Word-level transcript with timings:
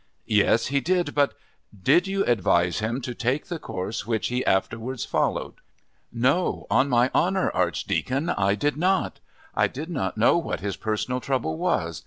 "Yes, 0.25 0.65
he 0.65 0.79
did. 0.79 1.13
But" 1.13 1.35
"Did 1.89 2.07
you 2.07 2.25
advise 2.25 2.79
him 2.79 3.01
to 3.01 3.13
take 3.13 3.45
the 3.49 3.59
course 3.59 4.03
which 4.03 4.29
he 4.29 4.43
afterwards 4.47 5.05
followed?" 5.05 5.61
"No, 6.11 6.65
on 6.71 6.89
my 6.89 7.11
honour, 7.13 7.51
Archdeacon, 7.51 8.31
I 8.31 8.55
did 8.55 8.77
not. 8.77 9.19
I 9.53 9.67
did 9.67 9.91
not 9.91 10.17
know 10.17 10.39
what 10.39 10.59
his 10.61 10.75
personal 10.75 11.19
trouble 11.19 11.55
was. 11.59 11.99